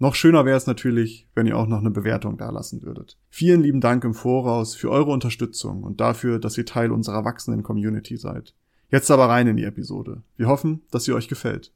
Noch 0.00 0.16
schöner 0.16 0.44
wäre 0.44 0.56
es 0.56 0.66
natürlich, 0.66 1.28
wenn 1.36 1.46
ihr 1.46 1.56
auch 1.56 1.68
noch 1.68 1.78
eine 1.78 1.92
Bewertung 1.92 2.36
dalassen 2.36 2.82
würdet. 2.82 3.16
Vielen 3.30 3.62
lieben 3.62 3.80
Dank 3.80 4.02
im 4.02 4.12
Voraus 4.12 4.74
für 4.74 4.90
eure 4.90 5.12
Unterstützung 5.12 5.84
und 5.84 6.00
dafür, 6.00 6.40
dass 6.40 6.58
ihr 6.58 6.66
Teil 6.66 6.90
unserer 6.90 7.24
wachsenden 7.24 7.62
Community 7.62 8.16
seid. 8.16 8.54
Jetzt 8.90 9.12
aber 9.12 9.28
rein 9.28 9.46
in 9.46 9.56
die 9.56 9.62
Episode. 9.62 10.24
Wir 10.36 10.48
hoffen, 10.48 10.82
dass 10.90 11.04
sie 11.04 11.12
euch 11.12 11.28
gefällt. 11.28 11.72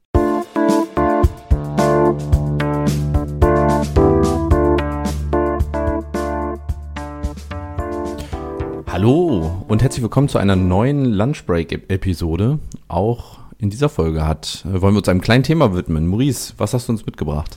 Hallo 8.88 9.64
und 9.68 9.80
herzlich 9.80 10.02
willkommen 10.02 10.28
zu 10.28 10.38
einer 10.38 10.56
neuen 10.56 11.04
Lunchbreak-Episode. 11.04 12.58
Auch 12.88 13.38
in 13.58 13.70
dieser 13.70 13.88
Folge 13.88 14.26
hat, 14.26 14.64
wollen 14.64 14.94
wir 14.94 14.98
uns 14.98 15.08
einem 15.08 15.20
kleinen 15.20 15.44
Thema 15.44 15.72
widmen. 15.72 16.08
Maurice, 16.08 16.54
was 16.56 16.74
hast 16.74 16.88
du 16.88 16.92
uns 16.94 17.06
mitgebracht? 17.06 17.56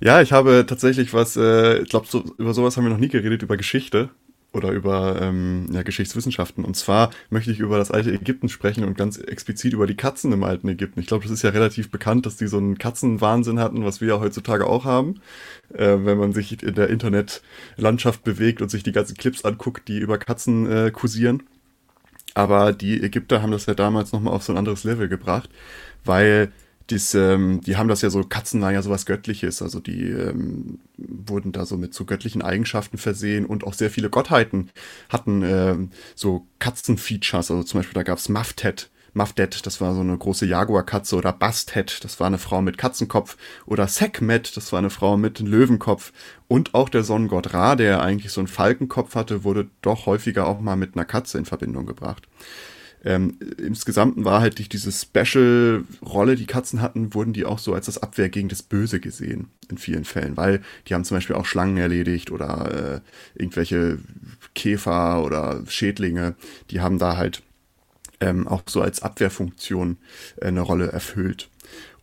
Ja, 0.00 0.22
ich 0.22 0.32
habe 0.32 0.64
tatsächlich 0.66 1.12
was, 1.12 1.36
äh, 1.36 1.82
ich 1.82 1.88
glaube, 1.88 2.06
so, 2.08 2.24
über 2.38 2.54
sowas 2.54 2.76
haben 2.76 2.84
wir 2.84 2.90
noch 2.90 2.98
nie 2.98 3.08
geredet, 3.08 3.42
über 3.42 3.56
Geschichte 3.56 4.10
oder 4.52 4.70
über 4.70 5.20
ähm, 5.20 5.66
ja, 5.72 5.82
Geschichtswissenschaften. 5.82 6.64
Und 6.64 6.76
zwar 6.76 7.10
möchte 7.30 7.50
ich 7.50 7.58
über 7.58 7.78
das 7.78 7.90
alte 7.90 8.12
Ägypten 8.12 8.48
sprechen 8.48 8.84
und 8.84 8.96
ganz 8.96 9.18
explizit 9.18 9.72
über 9.72 9.86
die 9.86 9.96
Katzen 9.96 10.32
im 10.32 10.44
alten 10.44 10.68
Ägypten. 10.68 11.00
Ich 11.00 11.06
glaube, 11.06 11.24
das 11.24 11.32
ist 11.32 11.42
ja 11.42 11.50
relativ 11.50 11.90
bekannt, 11.90 12.26
dass 12.26 12.36
die 12.36 12.46
so 12.46 12.58
einen 12.58 12.78
Katzenwahnsinn 12.78 13.58
hatten, 13.58 13.84
was 13.84 14.00
wir 14.00 14.08
ja 14.08 14.20
heutzutage 14.20 14.66
auch 14.66 14.84
haben. 14.84 15.20
Äh, 15.74 15.98
wenn 16.04 16.16
man 16.16 16.32
sich 16.32 16.62
in 16.62 16.74
der 16.74 16.88
Internetlandschaft 16.90 18.22
bewegt 18.24 18.62
und 18.62 18.70
sich 18.70 18.84
die 18.84 18.92
ganzen 18.92 19.16
Clips 19.16 19.44
anguckt, 19.44 19.88
die 19.88 19.98
über 19.98 20.18
Katzen 20.18 20.70
äh, 20.70 20.90
kursieren. 20.92 21.42
Aber 22.34 22.72
die 22.72 23.02
Ägypter 23.02 23.42
haben 23.42 23.50
das 23.50 23.66
ja 23.66 23.74
damals 23.74 24.12
nochmal 24.12 24.34
auf 24.34 24.44
so 24.44 24.52
ein 24.52 24.58
anderes 24.58 24.84
Level 24.84 25.08
gebracht, 25.08 25.50
weil 26.04 26.52
dies, 26.90 27.14
ähm, 27.14 27.60
die 27.60 27.76
haben 27.76 27.88
das 27.88 28.02
ja 28.02 28.10
so, 28.10 28.22
Katzen 28.22 28.60
waren 28.60 28.74
ja 28.74 28.82
sowas 28.82 29.06
Göttliches, 29.06 29.62
also 29.62 29.80
die 29.80 30.10
ähm, 30.10 30.78
wurden 30.96 31.52
da 31.52 31.66
so 31.66 31.76
mit 31.76 31.94
so 31.94 32.04
göttlichen 32.04 32.42
Eigenschaften 32.42 32.98
versehen 32.98 33.46
und 33.46 33.64
auch 33.64 33.74
sehr 33.74 33.90
viele 33.90 34.10
Gottheiten 34.10 34.70
hatten 35.08 35.42
ähm, 35.42 35.90
so 36.14 36.46
Katzenfeatures, 36.58 37.50
also 37.50 37.62
zum 37.62 37.80
Beispiel 37.80 37.94
da 37.94 38.02
gab's 38.02 38.28
Maftet, 38.28 38.90
Mafdet, 39.14 39.66
das 39.66 39.80
war 39.80 39.94
so 39.94 40.00
eine 40.00 40.16
große 40.16 40.46
Jaguarkatze 40.46 41.16
oder 41.16 41.32
Bastet, 41.32 42.04
das 42.04 42.20
war 42.20 42.26
eine 42.26 42.38
Frau 42.38 42.62
mit 42.62 42.78
Katzenkopf. 42.78 43.36
Oder 43.66 43.88
Sekhmet, 43.88 44.56
das 44.56 44.72
war 44.72 44.78
eine 44.78 44.90
Frau 44.90 45.16
mit 45.16 45.40
Löwenkopf. 45.40 46.12
Und 46.46 46.74
auch 46.74 46.88
der 46.88 47.04
Sonnengott 47.04 47.52
Ra, 47.52 47.74
der 47.74 48.02
eigentlich 48.02 48.32
so 48.32 48.40
einen 48.40 48.48
Falkenkopf 48.48 49.14
hatte, 49.14 49.44
wurde 49.44 49.68
doch 49.82 50.06
häufiger 50.06 50.46
auch 50.46 50.60
mal 50.60 50.76
mit 50.76 50.94
einer 50.94 51.04
Katze 51.04 51.38
in 51.38 51.44
Verbindung 51.44 51.86
gebracht. 51.86 52.28
Ähm, 53.04 53.38
insgesamt 53.58 54.24
war 54.24 54.40
halt 54.40 54.58
durch 54.58 54.68
diese 54.68 54.90
Special-Rolle, 54.90 56.36
die 56.36 56.46
Katzen 56.46 56.82
hatten, 56.82 57.14
wurden 57.14 57.32
die 57.32 57.44
auch 57.44 57.58
so 57.58 57.74
als 57.74 57.86
das 57.86 57.98
Abwehr 57.98 58.28
gegen 58.28 58.48
das 58.48 58.62
Böse 58.62 59.00
gesehen, 59.00 59.48
in 59.70 59.78
vielen 59.78 60.04
Fällen, 60.04 60.36
weil 60.36 60.62
die 60.86 60.94
haben 60.94 61.04
zum 61.04 61.16
Beispiel 61.16 61.36
auch 61.36 61.46
Schlangen 61.46 61.76
erledigt 61.76 62.30
oder 62.30 63.02
äh, 63.36 63.40
irgendwelche 63.40 63.98
Käfer 64.54 65.22
oder 65.22 65.62
Schädlinge, 65.68 66.34
die 66.70 66.80
haben 66.80 66.98
da 66.98 67.16
halt 67.16 67.42
ähm, 68.20 68.48
auch 68.48 68.62
so 68.66 68.80
als 68.80 69.02
Abwehrfunktion 69.02 69.98
äh, 70.40 70.46
eine 70.46 70.60
Rolle 70.60 70.90
erfüllt. 70.90 71.48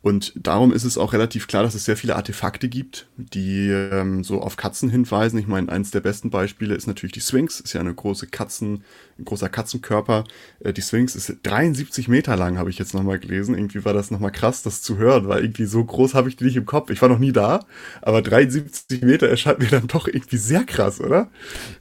Und 0.06 0.34
darum 0.36 0.72
ist 0.72 0.84
es 0.84 1.00
auch 1.00 1.14
relativ 1.14 1.48
klar, 1.48 1.64
dass 1.64 1.74
es 1.74 1.86
sehr 1.86 1.98
viele 1.98 2.16
Artefakte 2.16 2.70
gibt, 2.70 3.08
die 3.18 3.70
ähm, 3.70 4.24
so 4.24 4.40
auf 4.40 4.56
Katzen 4.56 4.92
hinweisen. 4.92 5.40
Ich 5.40 5.48
meine, 5.48 5.72
eines 5.72 5.90
der 5.90 6.00
besten 6.00 6.30
Beispiele 6.30 6.76
ist 6.76 6.86
natürlich 6.86 7.14
die 7.14 7.22
Sphinx. 7.22 7.60
Ist 7.60 7.74
ja 7.74 7.82
eine 7.82 7.96
große 7.96 8.28
Katzen, 8.28 8.84
ein 9.18 9.26
großer 9.26 9.50
Katzenkörper. 9.50 10.26
Äh, 10.60 10.74
die 10.74 10.84
Sphinx 10.84 11.16
ist 11.16 11.38
73 11.42 12.08
Meter 12.08 12.38
lang, 12.38 12.60
habe 12.60 12.70
ich 12.70 12.78
jetzt 12.78 12.94
nochmal 12.94 13.18
gelesen. 13.18 13.56
Irgendwie 13.56 13.84
war 13.84 13.94
das 13.94 14.12
nochmal 14.12 14.32
krass, 14.32 14.62
das 14.62 14.84
zu 14.84 14.98
hören, 14.98 15.28
weil 15.28 15.42
irgendwie 15.42 15.66
so 15.66 15.84
groß 15.84 16.14
habe 16.14 16.30
ich 16.30 16.36
die 16.36 16.44
nicht 16.44 16.58
im 16.58 16.68
Kopf. 16.68 16.92
Ich 16.92 17.02
war 17.02 17.10
noch 17.10 17.18
nie 17.18 17.32
da, 17.32 17.62
aber 18.04 18.22
73 18.22 19.02
Meter 19.02 19.28
erscheint 19.28 19.58
mir 19.58 19.70
dann 19.70 19.88
doch 19.88 20.08
irgendwie 20.08 20.38
sehr 20.38 20.66
krass, 20.66 21.02
oder? 21.02 21.32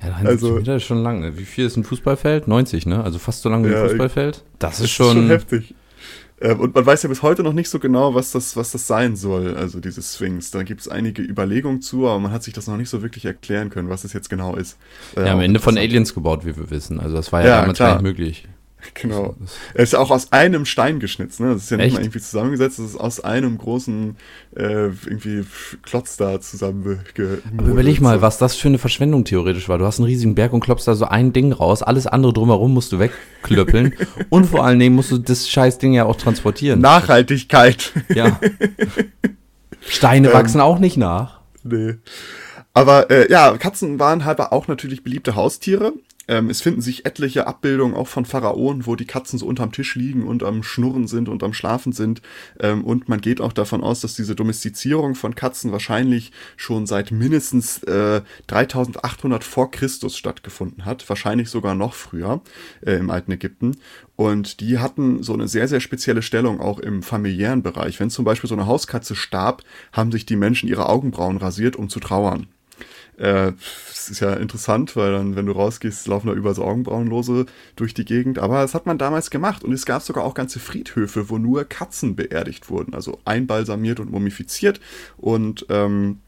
Ja, 0.00 0.08
73 0.12 0.26
also, 0.28 0.52
Meter 0.54 0.76
ist 0.76 0.84
schon 0.84 1.02
lang. 1.02 1.20
Ne? 1.20 1.36
Wie 1.36 1.44
viel 1.44 1.66
ist 1.66 1.76
ein 1.76 1.84
Fußballfeld? 1.84 2.48
90, 2.48 2.86
ne? 2.86 3.04
Also 3.04 3.18
fast 3.18 3.42
so 3.42 3.50
lang 3.50 3.64
wie 3.64 3.68
ein 3.68 3.74
ja, 3.74 3.86
Fußballfeld. 3.86 4.44
Das 4.58 4.80
ist 4.80 4.92
schon, 4.92 5.08
ist 5.08 5.12
schon 5.12 5.28
heftig. 5.28 5.74
Ähm, 6.40 6.60
und 6.60 6.74
man 6.74 6.84
weiß 6.84 7.02
ja 7.04 7.08
bis 7.08 7.22
heute 7.22 7.42
noch 7.42 7.52
nicht 7.52 7.68
so 7.68 7.78
genau, 7.78 8.14
was 8.14 8.32
das, 8.32 8.56
was 8.56 8.72
das 8.72 8.86
sein 8.86 9.16
soll, 9.16 9.56
also 9.56 9.80
diese 9.80 10.02
Sphinx. 10.02 10.50
Da 10.50 10.62
gibt 10.62 10.80
es 10.80 10.88
einige 10.88 11.22
Überlegungen 11.22 11.80
zu, 11.80 12.08
aber 12.08 12.18
man 12.18 12.32
hat 12.32 12.42
sich 12.42 12.54
das 12.54 12.66
noch 12.66 12.76
nicht 12.76 12.90
so 12.90 13.02
wirklich 13.02 13.24
erklären 13.24 13.70
können, 13.70 13.88
was 13.88 14.04
es 14.04 14.12
jetzt 14.12 14.30
genau 14.30 14.56
ist. 14.56 14.76
Ja, 15.16 15.32
am 15.32 15.40
Ende 15.40 15.60
von 15.60 15.78
Aliens 15.78 16.14
gebaut, 16.14 16.44
wie 16.44 16.56
wir 16.56 16.70
wissen. 16.70 16.98
Also 17.00 17.16
das 17.16 17.32
war 17.32 17.42
ja, 17.42 17.46
ja 17.46 17.60
damals 17.60 17.78
klar. 17.78 17.88
gar 17.90 18.02
nicht 18.02 18.02
möglich. 18.02 18.48
Genau. 18.94 19.34
Er 19.74 19.82
ist 19.82 19.92
ja 19.94 19.98
auch 19.98 20.10
aus 20.10 20.32
einem 20.32 20.66
Stein 20.66 21.00
geschnitzt, 21.00 21.40
ne? 21.40 21.52
Das 21.54 21.64
ist 21.64 21.70
ja 21.70 21.76
nicht 21.76 21.86
Echt? 21.86 21.94
mal 21.94 22.02
irgendwie 22.02 22.20
zusammengesetzt, 22.20 22.78
das 22.78 22.86
ist 22.86 22.96
aus 22.96 23.20
einem 23.20 23.58
großen 23.58 24.16
äh, 24.56 24.62
irgendwie 24.62 25.44
Klotz 25.82 26.16
da 26.16 26.40
zusammen. 26.40 27.00
Aber 27.56 27.68
überleg 27.68 28.00
mal, 28.00 28.20
was 28.22 28.38
das 28.38 28.56
für 28.56 28.68
eine 28.68 28.78
Verschwendung 28.78 29.24
theoretisch 29.24 29.68
war. 29.68 29.78
Du 29.78 29.86
hast 29.86 29.98
einen 29.98 30.06
riesigen 30.06 30.34
Berg 30.34 30.52
und 30.52 30.60
klopfst 30.60 30.86
da 30.86 30.94
so 30.94 31.06
ein 31.06 31.32
Ding 31.32 31.52
raus, 31.52 31.82
alles 31.82 32.06
andere 32.06 32.32
drumherum 32.32 32.74
musst 32.74 32.92
du 32.92 32.98
wegklöppeln 32.98 33.94
und 34.28 34.46
vor 34.46 34.64
allen 34.64 34.78
Dingen 34.78 34.94
musst 34.94 35.10
du 35.10 35.18
das 35.18 35.48
scheiß 35.48 35.78
Ding 35.78 35.94
ja 35.94 36.04
auch 36.04 36.16
transportieren. 36.16 36.80
Nachhaltigkeit. 36.80 37.92
Ja. 38.14 38.38
Steine 39.80 40.28
ähm, 40.28 40.34
wachsen 40.34 40.60
auch 40.60 40.78
nicht 40.78 40.96
nach. 40.96 41.40
Nee. 41.62 41.94
Aber 42.72 43.10
äh, 43.10 43.30
ja, 43.30 43.56
Katzen 43.56 43.98
waren 43.98 44.24
halber 44.24 44.52
auch 44.52 44.66
natürlich 44.66 45.04
beliebte 45.04 45.36
Haustiere. 45.36 45.92
Ähm, 46.28 46.50
es 46.50 46.60
finden 46.60 46.80
sich 46.80 47.06
etliche 47.06 47.46
Abbildungen 47.46 47.94
auch 47.94 48.08
von 48.08 48.24
Pharaonen, 48.24 48.86
wo 48.86 48.96
die 48.96 49.06
Katzen 49.06 49.38
so 49.38 49.46
unterm 49.46 49.72
Tisch 49.72 49.94
liegen 49.94 50.26
und 50.26 50.42
am 50.42 50.62
Schnurren 50.62 51.06
sind 51.06 51.28
und 51.28 51.42
am 51.42 51.52
Schlafen 51.52 51.92
sind. 51.92 52.22
Ähm, 52.60 52.84
und 52.84 53.08
man 53.08 53.20
geht 53.20 53.40
auch 53.40 53.52
davon 53.52 53.82
aus, 53.82 54.00
dass 54.00 54.14
diese 54.14 54.34
Domestizierung 54.34 55.14
von 55.14 55.34
Katzen 55.34 55.72
wahrscheinlich 55.72 56.32
schon 56.56 56.86
seit 56.86 57.10
mindestens 57.10 57.82
äh, 57.84 58.22
3800 58.46 59.44
vor 59.44 59.70
Christus 59.70 60.16
stattgefunden 60.16 60.84
hat. 60.84 61.08
Wahrscheinlich 61.08 61.50
sogar 61.50 61.74
noch 61.74 61.94
früher 61.94 62.40
äh, 62.84 62.94
im 62.94 63.10
alten 63.10 63.32
Ägypten. 63.32 63.76
Und 64.16 64.60
die 64.60 64.78
hatten 64.78 65.22
so 65.22 65.32
eine 65.32 65.48
sehr, 65.48 65.66
sehr 65.66 65.80
spezielle 65.80 66.22
Stellung 66.22 66.60
auch 66.60 66.78
im 66.78 67.02
familiären 67.02 67.62
Bereich. 67.62 67.98
Wenn 67.98 68.10
zum 68.10 68.24
Beispiel 68.24 68.48
so 68.48 68.54
eine 68.54 68.66
Hauskatze 68.66 69.16
starb, 69.16 69.62
haben 69.92 70.12
sich 70.12 70.24
die 70.24 70.36
Menschen 70.36 70.68
ihre 70.68 70.88
Augenbrauen 70.88 71.36
rasiert, 71.36 71.76
um 71.76 71.88
zu 71.88 71.98
trauern. 71.98 72.46
Äh, 73.18 73.52
das 73.88 74.10
ist 74.10 74.20
ja 74.20 74.34
interessant, 74.34 74.96
weil 74.96 75.12
dann, 75.12 75.36
wenn 75.36 75.46
du 75.46 75.52
rausgehst, 75.52 76.06
laufen 76.06 76.28
da 76.28 76.34
überall 76.34 76.54
so 76.54 76.64
Augenbrauenlose 76.64 77.46
durch 77.76 77.94
die 77.94 78.04
Gegend. 78.04 78.38
Aber 78.38 78.62
das 78.62 78.74
hat 78.74 78.86
man 78.86 78.98
damals 78.98 79.30
gemacht 79.30 79.64
und 79.64 79.72
es 79.72 79.86
gab 79.86 80.02
sogar 80.02 80.24
auch 80.24 80.34
ganze 80.34 80.60
Friedhöfe, 80.60 81.30
wo 81.30 81.38
nur 81.38 81.64
Katzen 81.64 82.16
beerdigt 82.16 82.68
wurden, 82.70 82.94
also 82.94 83.18
einbalsamiert 83.24 84.00
und 84.00 84.10
mumifiziert. 84.10 84.80
Und 85.16 85.66
ähm, 85.70 86.20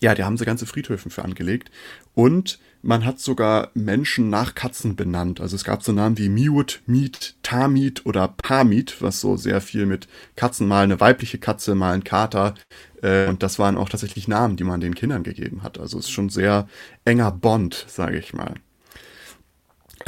ja, 0.00 0.14
die 0.14 0.24
haben 0.24 0.36
sie 0.36 0.44
ganze 0.44 0.66
Friedhöfen 0.66 1.10
für 1.10 1.24
angelegt. 1.24 1.70
Und 2.14 2.58
man 2.82 3.04
hat 3.04 3.18
sogar 3.18 3.70
Menschen 3.74 4.30
nach 4.30 4.54
Katzen 4.54 4.94
benannt. 4.96 5.40
Also 5.40 5.56
es 5.56 5.64
gab 5.64 5.82
so 5.82 5.92
Namen 5.92 6.18
wie 6.18 6.28
Miut, 6.28 6.82
Miet, 6.86 7.34
Tamit 7.42 8.06
oder 8.06 8.28
Pamit, 8.28 9.02
was 9.02 9.20
so 9.20 9.36
sehr 9.36 9.60
viel 9.60 9.86
mit 9.86 10.06
Katzen, 10.36 10.68
mal 10.68 10.84
eine 10.84 11.00
weibliche 11.00 11.38
Katze, 11.38 11.74
mal 11.74 11.92
ein 11.92 12.04
Kater. 12.04 12.54
Äh, 13.02 13.26
und 13.28 13.42
das 13.42 13.58
waren 13.58 13.76
auch 13.76 13.88
tatsächlich 13.88 14.28
Namen, 14.28 14.56
die 14.56 14.64
man 14.64 14.80
den 14.80 14.94
Kindern 14.94 15.24
gegeben 15.24 15.62
hat. 15.62 15.78
Also 15.78 15.98
es 15.98 16.06
ist 16.06 16.12
schon 16.12 16.28
sehr 16.28 16.68
enger 17.04 17.32
Bond, 17.32 17.86
sage 17.88 18.18
ich 18.18 18.34
mal. 18.34 18.54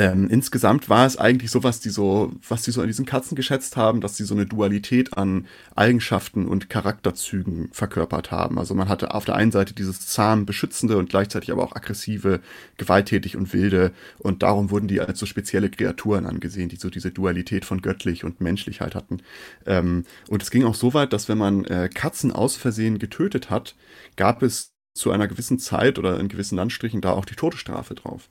Ähm, 0.00 0.28
insgesamt 0.30 0.88
war 0.88 1.06
es 1.06 1.16
eigentlich 1.16 1.50
so, 1.50 1.64
was 1.64 1.80
die 1.80 1.90
so, 1.90 2.32
was 2.48 2.62
die 2.62 2.70
so 2.70 2.80
an 2.80 2.86
diesen 2.86 3.04
Katzen 3.04 3.34
geschätzt 3.34 3.76
haben, 3.76 4.00
dass 4.00 4.16
sie 4.16 4.24
so 4.24 4.32
eine 4.32 4.46
Dualität 4.46 5.18
an 5.18 5.46
Eigenschaften 5.74 6.46
und 6.46 6.70
Charakterzügen 6.70 7.68
verkörpert 7.72 8.30
haben. 8.30 8.60
Also 8.60 8.76
man 8.76 8.88
hatte 8.88 9.12
auf 9.12 9.24
der 9.24 9.34
einen 9.34 9.50
Seite 9.50 9.74
dieses 9.74 10.06
zahm 10.06 10.46
beschützende 10.46 10.98
und 10.98 11.10
gleichzeitig 11.10 11.50
aber 11.50 11.64
auch 11.64 11.74
aggressive, 11.74 12.40
gewalttätig 12.76 13.36
und 13.36 13.52
wilde 13.52 13.90
und 14.18 14.44
darum 14.44 14.70
wurden 14.70 14.86
die 14.86 15.00
als 15.00 15.18
so 15.18 15.26
spezielle 15.26 15.68
Kreaturen 15.68 16.26
angesehen, 16.26 16.68
die 16.68 16.76
so 16.76 16.90
diese 16.90 17.10
Dualität 17.10 17.64
von 17.64 17.82
göttlich 17.82 18.22
und 18.22 18.40
Menschlichkeit 18.40 18.94
hatten. 18.94 19.18
Ähm, 19.66 20.04
und 20.28 20.44
es 20.44 20.52
ging 20.52 20.62
auch 20.64 20.76
so 20.76 20.94
weit, 20.94 21.12
dass 21.12 21.28
wenn 21.28 21.38
man 21.38 21.64
äh, 21.64 21.90
Katzen 21.92 22.30
aus 22.30 22.54
Versehen 22.54 23.00
getötet 23.00 23.50
hat, 23.50 23.74
gab 24.14 24.44
es 24.44 24.70
zu 24.94 25.10
einer 25.10 25.26
gewissen 25.26 25.58
Zeit 25.58 25.98
oder 25.98 26.20
in 26.20 26.28
gewissen 26.28 26.54
Landstrichen 26.54 27.00
da 27.00 27.10
auch 27.10 27.24
die 27.24 27.34
Todesstrafe 27.34 27.96
drauf. 27.96 28.28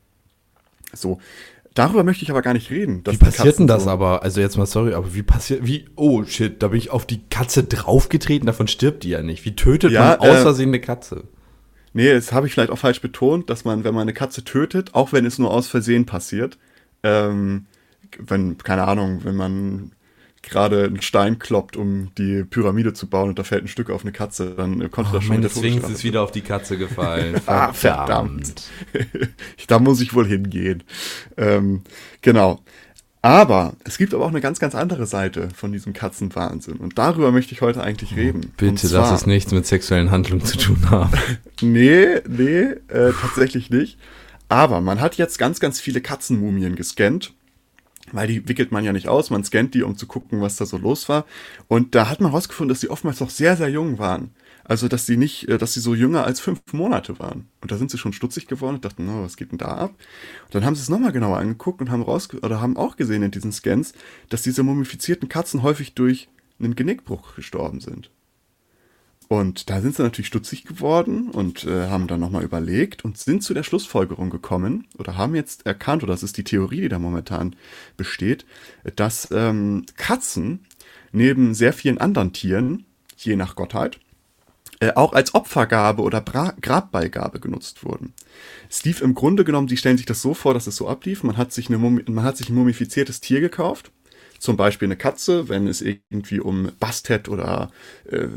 So, 0.94 1.20
Darüber 1.78 2.04
möchte 2.04 2.24
ich 2.24 2.32
aber 2.32 2.42
gar 2.42 2.54
nicht 2.54 2.72
reden. 2.72 3.04
Wie 3.06 3.18
passiert 3.18 3.60
denn 3.60 3.68
das 3.68 3.84
so 3.84 3.92
aber? 3.92 4.24
Also 4.24 4.42
jetzt 4.42 4.58
mal 4.58 4.66
sorry, 4.66 4.96
aber 4.96 5.14
wie 5.14 5.22
passiert, 5.22 5.68
wie, 5.68 5.86
oh 5.96 6.24
shit, 6.24 6.64
da 6.64 6.70
bin 6.70 6.80
ich 6.80 6.90
auf 6.90 7.06
die 7.06 7.22
Katze 7.30 7.66
draufgetreten, 7.66 8.48
davon 8.48 8.68
stirbt 8.68 9.04
die 9.04 9.10
ja 9.10 9.22
nicht. 9.22 9.46
Wie 9.46 9.56
tötet 9.56 9.92
ja, 9.92 10.18
man 10.20 10.30
aus 10.30 10.38
äh, 10.38 10.42
Versehen 10.42 10.70
eine 10.70 10.82
Katze? 10.82 11.26
Nee, 11.94 12.12
das 12.14 12.32
habe 12.32 12.48
ich 12.48 12.54
vielleicht 12.54 12.72
auch 12.72 12.80
falsch 12.80 13.00
betont, 13.00 13.52
dass 13.52 13.64
man, 13.64 13.84
wenn 13.84 13.94
man 13.94 14.04
eine 14.04 14.14
Katze 14.14 14.44
tötet, 14.44 14.96
auch 14.96 15.14
wenn 15.14 15.24
es 15.24 15.38
nur 15.38 15.52
aus 15.52 15.68
Versehen 15.68 16.08
passiert, 16.08 16.58
ähm, 17.04 17.68
wenn, 18.18 18.58
keine 18.58 18.88
Ahnung, 18.88 19.20
wenn 19.24 19.36
man 19.36 19.92
gerade 20.50 20.86
einen 20.86 21.02
Stein 21.02 21.40
kloppt, 21.40 21.78
um 21.78 22.12
die 22.18 22.44
Pyramide 22.44 22.94
zu 22.94 23.08
bauen 23.08 23.30
und 23.30 23.40
da 23.40 23.44
fällt 23.44 23.64
ein 23.64 23.68
Stück 23.68 23.90
auf 23.90 24.02
eine 24.02 24.12
Katze, 24.12 24.56
dann 24.56 24.92
konnte 24.92 25.12
oh, 25.12 25.16
das 25.16 25.24
schon 25.24 25.36
Meine 25.36 25.50
Zwings 25.50 25.88
ist 25.90 26.04
wieder 26.04 26.22
auf 26.22 26.32
die 26.32 26.42
Katze 26.42 26.78
gefallen. 26.78 27.40
ah, 27.46 27.74
verdammt. 27.74 28.64
da 29.68 29.80
muss 29.80 30.02
ich 30.02 30.14
wohl 30.14 30.28
hingehen. 30.28 30.84
Ähm, 31.38 31.82
genau. 32.22 32.62
Aber 33.22 33.76
es 33.84 33.98
gibt 33.98 34.14
aber 34.14 34.26
auch 34.26 34.30
eine 34.30 34.42
ganz, 34.42 34.60
ganz 34.60 34.76
andere 34.76 35.06
Seite 35.06 35.50
von 35.56 35.72
diesem 35.72 35.92
Katzenwahnsinn. 35.92 36.78
Und 36.78 36.98
darüber 36.98 37.32
möchte 37.32 37.54
ich 37.54 37.62
heute 37.62 37.82
eigentlich 37.82 38.12
oh, 38.14 38.20
reden. 38.20 38.54
Bitte, 38.56 38.88
zwar, 38.88 39.10
dass 39.10 39.22
es 39.22 39.28
nichts 39.28 39.52
mit 39.52 39.66
sexuellen 39.66 40.12
Handlungen 40.12 40.46
zu 40.46 40.58
tun 40.58 40.90
hat. 40.90 41.10
nee, 41.62 42.08
nee, 42.28 42.62
äh, 42.88 43.12
tatsächlich 43.20 43.70
nicht. 43.70 43.98
Aber 44.50 44.82
man 44.82 45.02
hat 45.02 45.16
jetzt 45.16 45.40
ganz, 45.40 45.60
ganz 45.60 45.80
viele 45.80 46.00
Katzenmumien 46.00 46.76
gescannt 46.76 47.34
weil 48.12 48.28
die 48.28 48.48
wickelt 48.48 48.72
man 48.72 48.84
ja 48.84 48.94
nicht 48.94 49.08
aus, 49.08 49.30
man 49.30 49.44
scannt 49.44 49.74
die, 49.74 49.84
um 49.84 49.98
zu 49.98 50.08
gucken, 50.08 50.42
was 50.42 50.56
da 50.56 50.66
so 50.66 50.78
los 50.78 51.10
war. 51.10 51.26
Und 51.68 51.96
da 51.96 52.10
hat 52.10 52.22
man 52.22 52.32
herausgefunden, 52.32 52.70
dass 52.70 52.80
die 52.80 52.90
oftmals 52.90 53.20
noch 53.20 53.30
sehr, 53.30 53.58
sehr 53.58 53.70
jung 53.70 54.00
waren. 54.00 54.32
Also, 54.64 54.90
dass 54.90 55.06
sie 55.06 55.16
nicht, 55.16 55.48
äh, 55.48 55.58
dass 55.58 55.74
sie 55.74 55.80
so 55.80 55.96
jünger 55.96 56.26
als 56.26 56.42
fünf 56.42 56.62
Monate 56.74 57.20
waren. 57.20 57.48
Und 57.62 57.72
da 57.72 57.78
sind 57.78 57.90
sie 57.90 57.98
schon 57.98 58.12
stutzig 58.12 58.48
geworden 58.48 58.76
und 58.76 58.86
dachten, 58.86 59.06
no, 59.06 59.24
was 59.24 59.38
geht 59.38 59.52
denn 59.52 59.58
da 59.58 59.68
ab? 59.68 59.92
Und 60.46 60.56
dann 60.56 60.66
haben 60.66 60.76
sie 60.76 60.82
es 60.82 60.90
nochmal 60.90 61.14
genauer 61.14 61.38
angeguckt 61.38 61.80
und 61.80 61.90
haben 61.90 62.02
raus, 62.02 62.28
oder 62.42 62.60
haben 62.60 62.76
auch 62.76 62.98
gesehen 62.98 63.24
in 63.24 63.32
diesen 63.32 63.54
Scans, 63.54 63.94
dass 64.30 64.42
diese 64.42 64.64
mumifizierten 64.64 65.30
Katzen 65.30 65.64
häufig 65.64 65.94
durch 65.94 66.28
einen 66.60 66.76
Genickbruch 66.76 67.36
gestorben 67.36 67.80
sind. 67.80 68.10
Und 69.28 69.70
da 69.70 69.82
sind 69.82 69.96
sie 69.96 70.04
natürlich 70.04 70.28
stutzig 70.28 70.64
geworden 70.64 71.30
und 71.30 71.66
äh, 71.66 71.88
haben 71.88 72.08
dann 72.08 72.22
nochmal 72.22 72.44
überlegt 72.44 73.04
und 73.04 73.18
sind 73.18 73.44
zu 73.44 73.54
der 73.54 73.64
Schlussfolgerung 73.64 74.30
gekommen 74.30 74.88
oder 74.98 75.18
haben 75.18 75.36
jetzt 75.36 75.66
erkannt, 75.66 76.04
oder 76.04 76.14
das 76.14 76.24
ist 76.24 76.38
die 76.38 76.46
Theorie, 76.46 76.82
die 76.82 76.90
da 76.90 76.98
momentan 76.98 77.56
besteht, 77.98 78.46
dass 78.96 79.28
ähm, 79.32 79.86
Katzen 79.98 80.66
neben 81.12 81.54
sehr 81.54 81.74
vielen 81.74 81.98
anderen 81.98 82.32
Tieren, 82.32 82.86
je 83.18 83.36
nach 83.36 83.56
Gottheit, 83.56 84.00
äh, 84.80 84.94
auch 84.94 85.14
als 85.14 85.34
Opfergabe 85.34 86.04
oder 86.04 86.22
Bra 86.22 86.54
Grabbeigabe 86.62 87.40
genutzt 87.40 87.84
wurden. 87.84 88.14
Es 88.70 88.86
lief 88.86 89.02
im 89.02 89.14
Grunde 89.14 89.44
genommen, 89.44 89.68
die 89.68 89.78
stellen 89.78 89.98
sich 89.98 90.06
das 90.06 90.22
so 90.22 90.34
vor, 90.34 90.54
dass 90.54 90.68
es 90.68 90.76
so 90.76 90.88
ablief, 90.88 91.24
man 91.24 91.36
hat 91.36 91.52
sich, 91.52 91.68
eine 91.68 91.80
man 91.80 92.24
hat 92.24 92.38
sich 92.38 92.50
ein 92.50 92.56
mumifiziertes 92.56 93.20
Tier 93.20 93.42
gekauft, 93.42 93.92
zum 94.40 94.58
Beispiel 94.58 94.88
eine 94.88 94.96
Katze, 94.96 95.50
wenn 95.50 95.68
es 95.68 95.82
irgendwie 95.82 96.40
um 96.40 96.72
Bastet 96.80 97.30
oder 97.30 97.72
äh, 98.10 98.28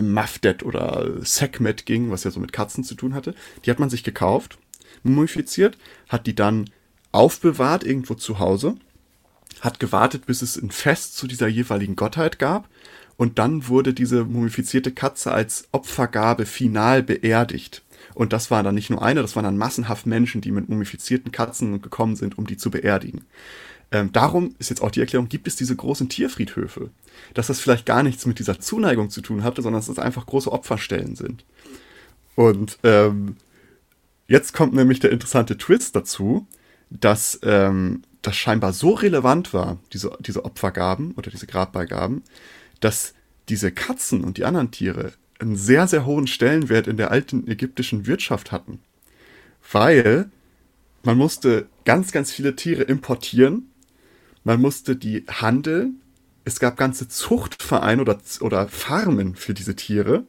Mafdet 0.00 0.62
oder 0.62 1.08
Sekhmet 1.22 1.86
ging, 1.86 2.10
was 2.10 2.24
ja 2.24 2.30
so 2.30 2.40
mit 2.40 2.52
Katzen 2.52 2.84
zu 2.84 2.94
tun 2.94 3.14
hatte. 3.14 3.34
Die 3.64 3.70
hat 3.70 3.78
man 3.78 3.90
sich 3.90 4.04
gekauft, 4.04 4.58
mumifiziert, 5.02 5.78
hat 6.08 6.26
die 6.26 6.34
dann 6.34 6.70
aufbewahrt 7.12 7.84
irgendwo 7.84 8.14
zu 8.14 8.38
Hause, 8.38 8.76
hat 9.60 9.80
gewartet, 9.80 10.26
bis 10.26 10.42
es 10.42 10.56
ein 10.56 10.70
Fest 10.70 11.16
zu 11.16 11.26
dieser 11.26 11.48
jeweiligen 11.48 11.96
Gottheit 11.96 12.38
gab 12.38 12.68
und 13.20 13.38
dann 13.38 13.68
wurde 13.68 13.92
diese 13.92 14.24
mumifizierte 14.24 14.92
Katze 14.92 15.30
als 15.30 15.68
Opfergabe 15.72 16.46
final 16.46 17.02
beerdigt. 17.02 17.82
Und 18.14 18.32
das 18.32 18.50
war 18.50 18.62
dann 18.62 18.74
nicht 18.74 18.88
nur 18.88 19.02
eine, 19.02 19.20
das 19.20 19.36
waren 19.36 19.44
dann 19.44 19.58
massenhaft 19.58 20.06
Menschen, 20.06 20.40
die 20.40 20.50
mit 20.50 20.70
mumifizierten 20.70 21.30
Katzen 21.30 21.82
gekommen 21.82 22.16
sind, 22.16 22.38
um 22.38 22.46
die 22.46 22.56
zu 22.56 22.70
beerdigen. 22.70 23.26
Ähm, 23.92 24.12
darum 24.12 24.54
ist 24.58 24.70
jetzt 24.70 24.82
auch 24.82 24.90
die 24.90 25.00
Erklärung, 25.00 25.28
gibt 25.28 25.48
es 25.48 25.56
diese 25.56 25.74
großen 25.74 26.08
Tierfriedhöfe. 26.08 26.90
Dass 27.34 27.48
das 27.48 27.60
vielleicht 27.60 27.86
gar 27.86 28.02
nichts 28.02 28.24
mit 28.26 28.38
dieser 28.38 28.60
Zuneigung 28.60 29.10
zu 29.10 29.20
tun 29.20 29.42
hatte, 29.42 29.62
sondern 29.62 29.80
dass 29.80 29.88
das 29.88 29.98
einfach 29.98 30.26
große 30.26 30.50
Opferstellen 30.50 31.16
sind. 31.16 31.44
Und 32.36 32.78
ähm, 32.84 33.36
jetzt 34.28 34.54
kommt 34.54 34.74
nämlich 34.74 35.00
der 35.00 35.10
interessante 35.10 35.58
Twist 35.58 35.96
dazu, 35.96 36.46
dass 36.90 37.40
ähm, 37.42 38.02
das 38.22 38.36
scheinbar 38.36 38.72
so 38.72 38.90
relevant 38.90 39.52
war, 39.52 39.78
diese, 39.92 40.16
diese 40.20 40.44
Opfergaben 40.44 41.12
oder 41.12 41.30
diese 41.30 41.46
Grabbeigaben, 41.46 42.22
dass 42.80 43.14
diese 43.48 43.72
Katzen 43.72 44.22
und 44.22 44.36
die 44.36 44.44
anderen 44.44 44.70
Tiere 44.70 45.12
einen 45.40 45.56
sehr, 45.56 45.88
sehr 45.88 46.06
hohen 46.06 46.26
Stellenwert 46.26 46.86
in 46.86 46.96
der 46.96 47.10
alten 47.10 47.48
ägyptischen 47.48 48.06
Wirtschaft 48.06 48.52
hatten. 48.52 48.78
Weil 49.72 50.30
man 51.02 51.16
musste 51.16 51.66
ganz, 51.84 52.12
ganz 52.12 52.30
viele 52.30 52.56
Tiere 52.56 52.82
importieren 52.82 53.69
man 54.44 54.60
musste 54.60 54.96
die 54.96 55.24
handeln. 55.28 56.00
Es 56.44 56.58
gab 56.58 56.76
ganze 56.76 57.08
Zuchtvereine 57.08 58.02
oder, 58.02 58.18
oder 58.40 58.68
Farmen 58.68 59.34
für 59.34 59.54
diese 59.54 59.76
Tiere. 59.76 60.24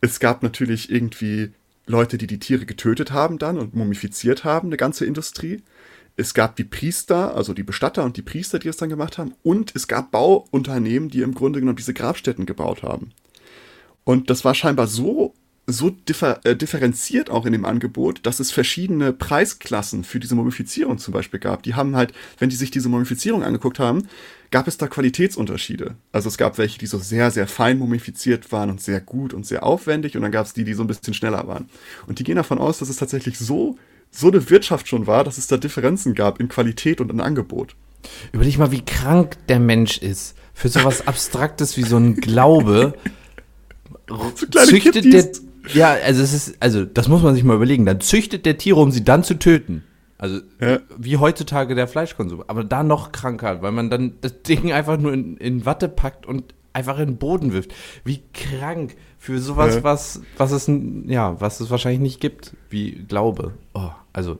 Es 0.00 0.18
gab 0.18 0.42
natürlich 0.42 0.90
irgendwie 0.90 1.52
Leute, 1.86 2.16
die 2.16 2.26
die 2.26 2.38
Tiere 2.38 2.64
getötet 2.64 3.12
haben 3.12 3.38
dann 3.38 3.58
und 3.58 3.74
mumifiziert 3.74 4.44
haben, 4.44 4.68
eine 4.68 4.76
ganze 4.76 5.04
Industrie. 5.04 5.62
Es 6.16 6.34
gab 6.34 6.56
die 6.56 6.64
Priester, 6.64 7.34
also 7.34 7.52
die 7.54 7.62
Bestatter 7.62 8.04
und 8.04 8.16
die 8.16 8.22
Priester, 8.22 8.58
die 8.58 8.68
es 8.68 8.76
dann 8.76 8.88
gemacht 8.88 9.18
haben. 9.18 9.34
Und 9.42 9.74
es 9.74 9.88
gab 9.88 10.10
Bauunternehmen, 10.10 11.08
die 11.08 11.22
im 11.22 11.34
Grunde 11.34 11.60
genommen 11.60 11.76
diese 11.76 11.94
Grabstätten 11.94 12.46
gebaut 12.46 12.82
haben. 12.82 13.12
Und 14.04 14.30
das 14.30 14.44
war 14.44 14.54
scheinbar 14.54 14.86
so 14.86 15.34
so 15.72 15.90
differ, 15.90 16.40
äh, 16.44 16.56
differenziert 16.56 17.30
auch 17.30 17.46
in 17.46 17.52
dem 17.52 17.64
Angebot, 17.64 18.20
dass 18.24 18.40
es 18.40 18.50
verschiedene 18.50 19.12
Preisklassen 19.12 20.04
für 20.04 20.20
diese 20.20 20.34
Mumifizierung 20.34 20.98
zum 20.98 21.12
Beispiel 21.12 21.40
gab. 21.40 21.62
Die 21.62 21.74
haben 21.74 21.96
halt, 21.96 22.12
wenn 22.38 22.50
die 22.50 22.56
sich 22.56 22.70
diese 22.70 22.88
Mumifizierung 22.88 23.42
angeguckt 23.42 23.78
haben, 23.78 24.08
gab 24.50 24.68
es 24.68 24.76
da 24.76 24.88
Qualitätsunterschiede. 24.88 25.94
Also 26.12 26.28
es 26.28 26.36
gab 26.36 26.58
welche, 26.58 26.78
die 26.78 26.86
so 26.86 26.98
sehr, 26.98 27.30
sehr 27.30 27.46
fein 27.46 27.78
mumifiziert 27.78 28.50
waren 28.52 28.70
und 28.70 28.80
sehr 28.80 29.00
gut 29.00 29.32
und 29.32 29.46
sehr 29.46 29.64
aufwendig 29.64 30.16
und 30.16 30.22
dann 30.22 30.32
gab 30.32 30.46
es 30.46 30.52
die, 30.52 30.64
die 30.64 30.74
so 30.74 30.82
ein 30.82 30.88
bisschen 30.88 31.14
schneller 31.14 31.46
waren. 31.46 31.68
Und 32.06 32.18
die 32.18 32.24
gehen 32.24 32.36
davon 32.36 32.58
aus, 32.58 32.78
dass 32.78 32.88
es 32.88 32.96
tatsächlich 32.96 33.38
so, 33.38 33.76
so 34.10 34.28
eine 34.28 34.50
Wirtschaft 34.50 34.88
schon 34.88 35.06
war, 35.06 35.24
dass 35.24 35.38
es 35.38 35.46
da 35.46 35.56
Differenzen 35.56 36.14
gab 36.14 36.40
in 36.40 36.48
Qualität 36.48 37.00
und 37.00 37.10
in 37.10 37.20
Angebot. 37.20 37.76
Überleg 38.32 38.58
mal, 38.58 38.72
wie 38.72 38.84
krank 38.84 39.36
der 39.48 39.60
Mensch 39.60 39.98
ist. 39.98 40.34
Für 40.54 40.68
sowas 40.68 41.00
Abstraktes 41.06 41.76
wie 41.76 41.82
so 41.82 41.96
ein 41.96 42.16
Glaube. 42.16 42.94
so 44.08 44.30
züchtet 44.30 44.92
Kitties. 44.94 45.10
der 45.32 45.49
ja, 45.72 45.90
also 46.04 46.22
es 46.22 46.32
ist, 46.32 46.56
also 46.60 46.84
das 46.84 47.08
muss 47.08 47.22
man 47.22 47.34
sich 47.34 47.44
mal 47.44 47.56
überlegen. 47.56 47.86
Dann 47.86 48.00
züchtet 48.00 48.46
der 48.46 48.58
Tiere, 48.58 48.80
um 48.80 48.90
sie 48.90 49.04
dann 49.04 49.24
zu 49.24 49.38
töten. 49.38 49.84
Also 50.18 50.40
ja. 50.60 50.80
wie 50.98 51.16
heutzutage 51.16 51.74
der 51.74 51.88
Fleischkonsum. 51.88 52.44
Aber 52.46 52.62
da 52.62 52.82
noch 52.82 53.10
kranker, 53.12 53.62
weil 53.62 53.72
man 53.72 53.88
dann 53.88 54.14
das 54.20 54.42
Ding 54.42 54.72
einfach 54.72 54.98
nur 54.98 55.12
in, 55.12 55.36
in 55.38 55.64
Watte 55.64 55.88
packt 55.88 56.26
und 56.26 56.54
einfach 56.72 56.98
in 56.98 57.06
den 57.06 57.16
Boden 57.16 57.52
wirft. 57.52 57.72
Wie 58.04 58.22
krank 58.34 58.96
für 59.18 59.38
sowas, 59.38 59.76
ja. 59.76 59.84
was, 59.84 60.20
was 60.36 60.52
es, 60.52 60.70
ja, 61.06 61.40
was 61.40 61.60
es 61.60 61.70
wahrscheinlich 61.70 62.00
nicht 62.00 62.20
gibt, 62.20 62.54
wie 62.68 62.92
Glaube. 63.08 63.54
Oh, 63.74 63.90
also. 64.12 64.38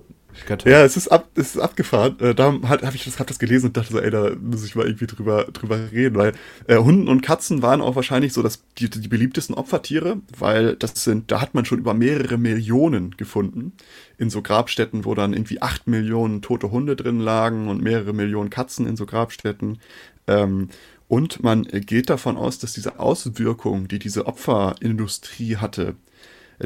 Ja, 0.70 0.84
es 0.84 0.96
ist, 0.96 1.08
ab, 1.08 1.28
es 1.34 1.56
ist 1.56 1.60
abgefahren. 1.60 2.18
Äh, 2.20 2.34
da 2.34 2.52
habe 2.62 2.96
ich 2.96 3.04
das, 3.04 3.18
hab 3.18 3.26
das 3.26 3.38
gelesen 3.38 3.66
und 3.66 3.76
dachte 3.76 3.92
so, 3.92 4.00
ey, 4.00 4.10
da 4.10 4.30
muss 4.40 4.64
ich 4.64 4.74
mal 4.74 4.86
irgendwie 4.86 5.06
drüber, 5.06 5.44
drüber 5.52 5.78
reden, 5.92 6.16
weil 6.16 6.32
äh, 6.66 6.76
Hunden 6.76 7.08
und 7.08 7.20
Katzen 7.20 7.62
waren 7.62 7.80
auch 7.80 7.96
wahrscheinlich 7.96 8.32
so 8.32 8.42
dass 8.42 8.62
die, 8.78 8.88
die 8.88 9.08
beliebtesten 9.08 9.54
Opfertiere, 9.54 10.18
weil 10.38 10.76
das 10.76 11.04
sind, 11.04 11.30
da 11.30 11.40
hat 11.40 11.54
man 11.54 11.64
schon 11.64 11.78
über 11.78 11.94
mehrere 11.94 12.38
Millionen 12.38 13.16
gefunden. 13.16 13.72
In 14.18 14.30
so 14.30 14.42
Grabstätten, 14.42 15.04
wo 15.04 15.14
dann 15.14 15.32
irgendwie 15.32 15.62
acht 15.62 15.86
Millionen 15.86 16.42
tote 16.42 16.70
Hunde 16.70 16.96
drin 16.96 17.20
lagen 17.20 17.68
und 17.68 17.82
mehrere 17.82 18.12
Millionen 18.12 18.50
Katzen 18.50 18.86
in 18.86 18.96
so 18.96 19.06
Grabstätten. 19.06 19.78
Ähm, 20.26 20.68
und 21.08 21.42
man 21.42 21.64
geht 21.64 22.08
davon 22.08 22.36
aus, 22.36 22.58
dass 22.60 22.72
diese 22.72 23.00
Auswirkung, 23.00 23.88
die 23.88 23.98
diese 23.98 24.26
Opferindustrie 24.26 25.56
hatte, 25.56 25.96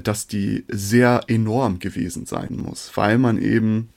dass 0.03 0.27
die 0.27 0.65
sehr 0.69 1.23
enorm 1.29 1.79
gewesen 1.79 2.27
sein 2.27 2.57
muss, 2.57 2.91
weil 2.97 3.19
man 3.19 3.39
eben 3.39 3.91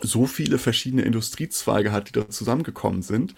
so 0.00 0.26
viele 0.26 0.58
verschiedene 0.58 1.02
Industriezweige 1.02 1.92
hat, 1.92 2.08
die 2.08 2.12
da 2.12 2.28
zusammengekommen 2.28 3.02
sind, 3.02 3.34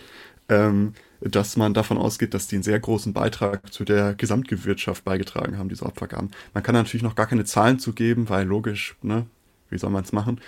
ähm, 0.49 0.93
dass 1.21 1.57
man 1.57 1.73
davon 1.73 1.97
ausgeht, 1.97 2.35
dass 2.35 2.47
die 2.47 2.57
einen 2.57 2.63
sehr 2.63 2.79
großen 2.79 3.13
Beitrag 3.13 3.73
zu 3.73 3.85
der 3.85 4.15
Gesamtgewirtschaft 4.15 5.05
beigetragen 5.05 5.59
haben, 5.59 5.71
diese 5.71 5.87
Opfergaben. 5.87 6.31
Man 6.53 6.63
kann 6.63 6.75
natürlich 6.75 7.03
noch 7.03 7.15
gar 7.15 7.27
keine 7.27 7.45
Zahlen 7.45 7.79
zugeben, 7.79 8.29
weil 8.29 8.47
logisch, 8.47 8.97
ne, 9.03 9.27
wie 9.71 9.79
soll 9.79 9.91
man 9.91 10.05
es 10.05 10.13
machen? 10.13 10.41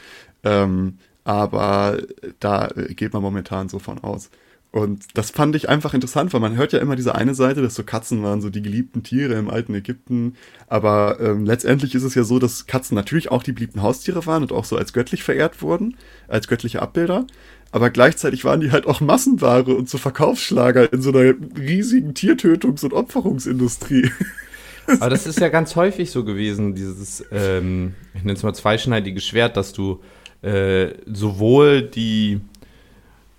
Ähm, 0.44 0.98
aber 1.24 1.98
da 2.38 2.68
geht 2.90 3.12
man 3.14 3.22
momentan 3.22 3.68
so 3.68 3.78
von 3.78 3.98
aus. 3.98 4.30
Und 4.76 5.06
das 5.14 5.30
fand 5.30 5.56
ich 5.56 5.70
einfach 5.70 5.94
interessant, 5.94 6.34
weil 6.34 6.40
man 6.42 6.54
hört 6.54 6.74
ja 6.74 6.80
immer 6.80 6.96
diese 6.96 7.14
eine 7.14 7.34
Seite, 7.34 7.62
dass 7.62 7.74
so 7.74 7.82
Katzen 7.82 8.22
waren 8.22 8.42
so 8.42 8.50
die 8.50 8.60
geliebten 8.60 9.02
Tiere 9.02 9.32
im 9.32 9.48
alten 9.48 9.74
Ägypten. 9.74 10.34
Aber 10.66 11.18
ähm, 11.18 11.46
letztendlich 11.46 11.94
ist 11.94 12.02
es 12.02 12.14
ja 12.14 12.24
so, 12.24 12.38
dass 12.38 12.66
Katzen 12.66 12.94
natürlich 12.94 13.30
auch 13.30 13.42
die 13.42 13.52
beliebten 13.52 13.80
Haustiere 13.80 14.26
waren 14.26 14.42
und 14.42 14.52
auch 14.52 14.66
so 14.66 14.76
als 14.76 14.92
göttlich 14.92 15.22
verehrt 15.22 15.62
wurden, 15.62 15.96
als 16.28 16.46
göttliche 16.46 16.82
Abbilder. 16.82 17.26
Aber 17.72 17.88
gleichzeitig 17.88 18.44
waren 18.44 18.60
die 18.60 18.70
halt 18.70 18.86
auch 18.86 19.00
Massenware 19.00 19.74
und 19.74 19.88
so 19.88 19.96
Verkaufsschlager 19.96 20.92
in 20.92 21.00
so 21.00 21.08
einer 21.08 21.32
riesigen 21.58 22.12
Tiertötungs- 22.12 22.84
und 22.84 22.92
Opferungsindustrie. 22.92 24.10
Aber 24.86 25.08
das 25.08 25.26
ist 25.26 25.40
ja 25.40 25.48
ganz 25.48 25.74
häufig 25.74 26.10
so 26.10 26.22
gewesen, 26.22 26.74
dieses, 26.74 27.24
ähm, 27.32 27.94
ich 28.12 28.24
nenne 28.24 28.36
es 28.36 28.42
mal 28.42 28.54
zweischneidige 28.54 29.22
Schwert, 29.22 29.56
dass 29.56 29.72
du 29.72 30.02
äh, 30.42 30.88
sowohl 31.06 31.80
die, 31.80 32.42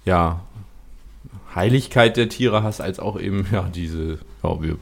ja, 0.03 0.46
Heiligkeit 1.57 2.15
der 2.15 2.29
Tiere 2.29 2.63
hast, 2.63 2.79
als 2.79 2.99
auch 2.99 3.19
eben, 3.19 3.45
ja, 3.51 3.69
diese, 3.73 4.19
ja, 4.43 4.61
wir 4.61 4.77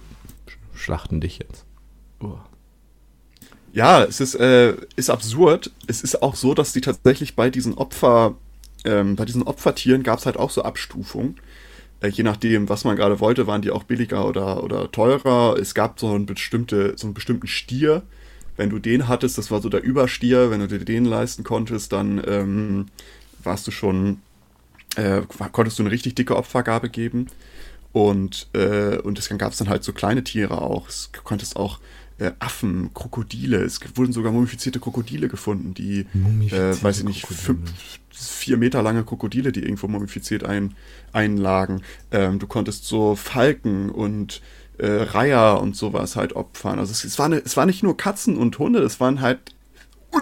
schlachten 0.75 1.21
dich 1.21 1.39
jetzt. 1.39 1.65
Oh. 2.19 2.37
Ja, 3.73 4.03
es 4.03 4.19
ist, 4.19 4.35
äh, 4.35 4.75
ist 4.95 5.09
absurd. 5.09 5.71
Es 5.87 6.01
ist 6.01 6.21
auch 6.21 6.35
so, 6.35 6.53
dass 6.53 6.73
die 6.73 6.81
tatsächlich 6.81 7.35
bei 7.35 7.49
diesen 7.49 7.73
Opfer, 7.73 8.35
ähm, 8.85 9.15
bei 9.15 9.25
diesen 9.25 9.43
Opfertieren 9.43 10.03
gab 10.03 10.19
es 10.19 10.25
halt 10.25 10.37
auch 10.37 10.49
so 10.49 10.63
Abstufungen. 10.63 11.37
Äh, 12.01 12.09
je 12.09 12.23
nachdem, 12.23 12.69
was 12.69 12.83
man 12.83 12.95
gerade 12.95 13.19
wollte, 13.19 13.47
waren 13.47 13.61
die 13.61 13.71
auch 13.71 13.83
billiger 13.83 14.27
oder, 14.27 14.63
oder 14.63 14.91
teurer. 14.91 15.57
Es 15.59 15.73
gab 15.75 15.99
so, 15.99 16.13
ein 16.13 16.25
bestimmte, 16.25 16.93
so 16.97 17.07
einen 17.07 17.13
bestimmten 17.13 17.47
Stier. 17.47 18.03
Wenn 18.57 18.69
du 18.69 18.79
den 18.79 19.07
hattest, 19.07 19.37
das 19.37 19.51
war 19.51 19.61
so 19.61 19.69
der 19.69 19.83
Überstier, 19.83 20.51
wenn 20.51 20.61
du 20.61 20.67
dir 20.67 20.79
den 20.85 21.05
leisten 21.05 21.43
konntest, 21.43 21.91
dann 21.91 22.21
ähm, 22.25 22.85
warst 23.43 23.67
du 23.67 23.71
schon, 23.71 24.21
äh, 24.95 25.21
konntest 25.51 25.79
du 25.79 25.83
eine 25.83 25.91
richtig 25.91 26.15
dicke 26.15 26.35
Opfergabe 26.35 26.89
geben. 26.89 27.27
Und, 27.91 28.47
äh, 28.53 28.97
und 28.97 29.17
deswegen 29.17 29.37
gab 29.37 29.53
es 29.53 29.57
dann 29.57 29.69
halt 29.69 29.83
so 29.83 29.93
kleine 29.93 30.23
Tiere 30.23 30.61
auch. 30.61 30.89
Es 30.89 31.11
konntest 31.23 31.55
auch 31.55 31.79
äh, 32.17 32.31
Affen, 32.39 32.93
Krokodile. 32.93 33.63
Es 33.63 33.79
wurden 33.95 34.13
sogar 34.13 34.31
mumifizierte 34.31 34.79
Krokodile 34.79 35.27
gefunden, 35.27 35.73
die, 35.73 36.05
äh, 36.51 36.75
weiß 36.81 36.99
ich 36.99 37.03
nicht, 37.05 37.25
fünf, 37.25 37.71
vier 38.09 38.57
Meter 38.57 38.81
lange 38.81 39.03
Krokodile, 39.03 39.51
die 39.51 39.61
irgendwo 39.61 39.87
mumifiziert 39.87 40.43
ein, 40.43 40.75
einlagen. 41.13 41.81
Ähm, 42.11 42.39
du 42.39 42.47
konntest 42.47 42.85
so 42.85 43.15
Falken 43.15 43.89
und 43.89 44.41
äh, 44.77 44.87
Reiher 44.87 45.61
und 45.61 45.75
sowas 45.75 46.15
halt 46.15 46.33
opfern. 46.33 46.79
Also 46.79 46.91
es, 46.91 47.03
es, 47.03 47.17
war 47.19 47.27
eine, 47.27 47.37
es 47.37 47.55
war 47.55 47.65
nicht 47.65 47.83
nur 47.83 47.97
Katzen 47.97 48.37
und 48.37 48.59
Hunde, 48.59 48.79
es 48.79 48.99
waren 48.99 49.21
halt 49.21 49.54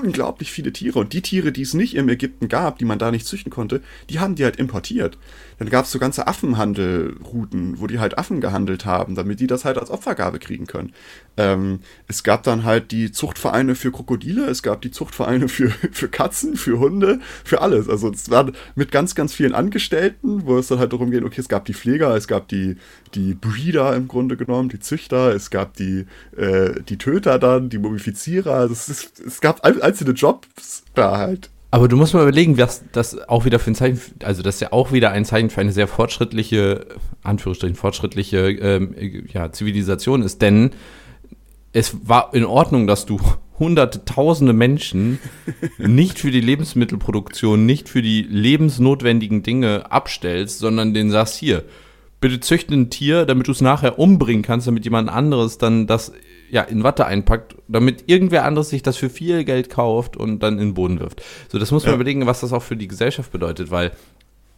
unglaublich 0.01 0.51
viele 0.51 0.73
Tiere. 0.73 0.99
Und 0.99 1.13
die 1.13 1.21
Tiere, 1.21 1.51
die 1.51 1.61
es 1.61 1.73
nicht 1.73 1.95
im 1.95 2.09
Ägypten 2.09 2.47
gab, 2.47 2.79
die 2.79 2.85
man 2.85 2.99
da 2.99 3.11
nicht 3.11 3.25
züchten 3.25 3.51
konnte, 3.51 3.81
die 4.09 4.19
haben 4.19 4.35
die 4.35 4.43
halt 4.43 4.57
importiert. 4.57 5.17
Dann 5.59 5.69
gab 5.69 5.85
es 5.85 5.91
so 5.91 5.99
ganze 5.99 6.27
Affenhandelrouten, 6.27 7.79
wo 7.79 7.87
die 7.87 7.99
halt 7.99 8.17
Affen 8.17 8.41
gehandelt 8.41 8.85
haben, 8.85 9.15
damit 9.15 9.39
die 9.39 9.47
das 9.47 9.65
halt 9.65 9.77
als 9.77 9.89
Opfergabe 9.89 10.39
kriegen 10.39 10.67
können. 10.67 10.93
Ähm, 11.37 11.79
es 12.07 12.23
gab 12.23 12.43
dann 12.43 12.63
halt 12.63 12.91
die 12.91 13.11
Zuchtvereine 13.11 13.75
für 13.75 13.91
Krokodile, 13.91 14.45
es 14.45 14.61
gab 14.61 14.81
die 14.81 14.91
Zuchtvereine 14.91 15.47
für, 15.47 15.69
für 15.91 16.09
Katzen, 16.09 16.55
für 16.55 16.79
Hunde, 16.79 17.19
für 17.43 17.61
alles. 17.61 17.89
Also 17.89 18.11
es 18.11 18.29
war 18.29 18.51
mit 18.75 18.91
ganz, 18.91 19.15
ganz 19.15 19.33
vielen 19.33 19.53
Angestellten, 19.53 20.45
wo 20.45 20.57
es 20.57 20.67
dann 20.67 20.79
halt 20.79 20.93
darum 20.93 21.11
geht, 21.11 21.23
okay, 21.23 21.41
es 21.41 21.49
gab 21.49 21.65
die 21.65 21.73
Pfleger, 21.73 22.15
es 22.15 22.27
gab 22.27 22.47
die, 22.47 22.75
die 23.15 23.33
Breeder 23.33 23.95
im 23.95 24.07
Grunde 24.07 24.37
genommen, 24.37 24.69
die 24.69 24.79
Züchter, 24.79 25.33
es 25.33 25.49
gab 25.49 25.75
die, 25.75 26.05
äh, 26.37 26.81
die 26.87 26.97
Töter 26.97 27.39
dann, 27.39 27.69
die 27.69 27.77
Mumifizierer. 27.77 28.53
Also 28.53 28.73
es, 28.73 28.89
ist, 28.89 29.19
es 29.19 29.41
gab 29.41 29.65
einzelne 29.83 30.11
Jobs 30.11 30.83
da 30.95 31.17
halt. 31.17 31.49
Aber 31.73 31.87
du 31.87 31.97
musst 31.97 32.13
mal 32.13 32.21
überlegen, 32.21 32.59
was 32.59 32.83
das 32.91 33.17
auch 33.27 33.45
wieder 33.45 33.57
für 33.57 33.71
ein 33.71 33.75
Zeichen, 33.75 33.99
also 34.23 34.43
das 34.43 34.55
ist 34.55 34.61
ja 34.61 34.71
auch 34.73 34.91
wieder 34.91 35.09
ein 35.09 35.25
Zeichen 35.25 35.49
für 35.49 35.61
eine 35.61 35.71
sehr 35.71 35.87
fortschrittliche, 35.87 36.85
Anführungsstrichen, 37.23 37.75
fortschrittliche 37.75 38.37
ähm, 38.51 38.95
ja, 39.33 39.51
Zivilisation 39.51 40.21
ist, 40.21 40.43
denn 40.43 40.69
es 41.71 42.07
war 42.07 42.33
in 42.35 42.45
Ordnung, 42.45 42.85
dass 42.85 43.07
du 43.07 43.19
hunderte, 43.57 44.05
tausende 44.05 44.53
Menschen 44.53 45.17
nicht 45.79 46.19
für 46.19 46.29
die 46.29 46.41
Lebensmittelproduktion, 46.41 47.65
nicht 47.65 47.89
für 47.89 48.03
die 48.03 48.21
lebensnotwendigen 48.21 49.41
Dinge 49.41 49.91
abstellst, 49.91 50.59
sondern 50.59 50.93
den 50.93 51.09
sagst, 51.09 51.37
hier, 51.37 51.63
bitte 52.21 52.39
züchte 52.39 52.75
ein 52.75 52.91
Tier, 52.91 53.25
damit 53.25 53.47
du 53.47 53.51
es 53.51 53.61
nachher 53.61 53.97
umbringen 53.97 54.43
kannst, 54.43 54.67
damit 54.67 54.85
jemand 54.85 55.09
anderes 55.09 55.57
dann 55.57 55.87
das 55.87 56.13
ja, 56.53 56.61
in 56.61 56.83
Watte 56.83 57.07
einpackt, 57.07 57.55
damit 57.67 58.03
irgendwer 58.05 58.45
anderes 58.45 58.69
sich 58.69 58.83
das 58.83 58.95
für 58.95 59.09
viel 59.09 59.43
Geld 59.43 59.71
kauft 59.71 60.15
und 60.15 60.37
dann 60.43 60.53
in 60.59 60.67
den 60.67 60.73
Boden 60.75 60.99
wirft. 60.99 61.23
So, 61.51 61.57
das 61.57 61.71
muss 61.71 61.81
man 61.81 61.93
ja. 61.93 61.95
überlegen, 61.95 62.27
was 62.27 62.41
das 62.41 62.53
auch 62.53 62.61
für 62.61 62.77
die 62.77 62.87
Gesellschaft 62.87 63.31
bedeutet, 63.31 63.71
weil 63.71 63.91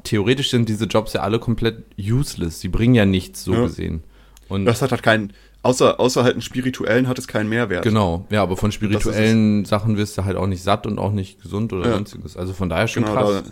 theoretisch 0.04 0.50
sind 0.50 0.68
diese 0.68 0.88
Jobs 0.88 1.14
ja 1.14 1.22
alle 1.22 1.40
komplett 1.40 1.86
useless. 1.98 2.60
Sie 2.60 2.68
bringen 2.68 2.96
ja 2.96 3.06
nichts, 3.06 3.46
so 3.46 3.54
ja. 3.54 3.62
gesehen. 3.62 4.04
Und 4.50 4.66
das 4.66 4.82
hat 4.82 4.92
halt 4.92 5.04
keinen, 5.04 5.32
außer, 5.64 5.98
außer 5.98 6.24
halt 6.24 6.34
einen 6.34 6.42
spirituellen 6.42 7.08
hat 7.08 7.18
es 7.18 7.30
keinen 7.30 7.48
Mehrwert. 7.48 7.86
Genau, 7.86 8.28
ja, 8.30 8.44
aber 8.44 8.58
von 8.58 8.74
spirituellen 8.74 9.64
Sachen 9.64 9.96
wirst 9.96 10.18
du 10.18 10.26
halt 10.26 10.36
auch 10.36 10.48
nicht 10.48 10.64
satt 10.64 10.86
und 10.86 11.00
auch 11.00 11.14
nicht 11.14 11.42
gesund 11.42 11.72
oder 11.72 11.86
ja. 11.86 11.94
sonstiges. 11.94 12.36
Also 12.36 12.52
von 12.52 12.68
daher 12.68 12.90
schon 12.90 13.06
genau, 13.06 13.16
krass. 13.16 13.44
Da, 13.46 13.52